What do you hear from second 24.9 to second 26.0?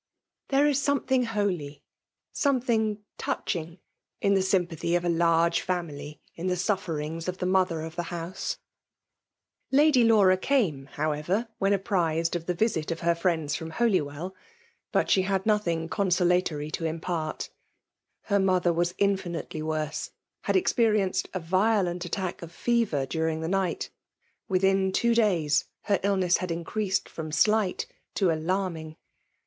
two days, her